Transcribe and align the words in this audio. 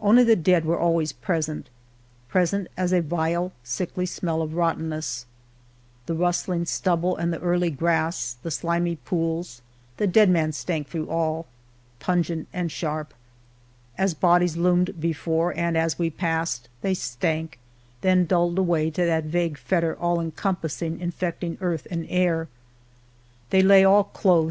Only 0.00 0.24
the 0.24 0.34
dead 0.34 0.64
were 0.64 0.80
always 0.80 1.12
present 1.12 1.66
â 1.66 2.28
present 2.28 2.66
As 2.76 2.92
a 2.92 3.00
vile 3.02 3.52
sickly 3.62 4.04
smell 4.04 4.42
of 4.42 4.54
rottenness; 4.54 5.26
The 6.06 6.16
ruSllmg 6.16 6.62
flubble 6.62 7.16
and 7.16 7.32
the 7.32 7.38
early 7.38 7.70
grass. 7.70 8.36
The 8.42 8.50
slimy 8.50 8.96
pools 8.96 9.62
â 9.94 9.96
the 9.98 10.06
dead 10.08 10.28
men 10.28 10.50
flank 10.50 10.88
through 10.88 11.08
all. 11.08 11.46
Pungent 12.00 12.48
and 12.52 12.72
sharp; 12.72 13.14
as 13.96 14.12
bodies 14.12 14.56
loomed 14.56 14.98
before. 15.00 15.56
And 15.56 15.78
as 15.78 16.00
we 16.00 16.10
passed, 16.10 16.68
they 16.82 16.92
Slank: 16.92 17.60
then 18.00 18.26
dulled 18.26 18.58
away 18.58 18.90
To 18.90 19.04
that 19.06 19.22
vague 19.22 19.56
factor, 19.56 19.94
all 19.96 20.18
encompassing, 20.20 20.98
Infeding 20.98 21.58
earth 21.60 21.86
and 21.92 22.06
air. 22.10 22.48
They 23.50 23.62
lay, 23.62 23.84
all 23.84 24.02
clothed. 24.02 24.48